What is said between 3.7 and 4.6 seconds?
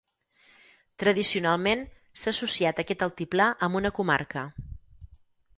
una comarca.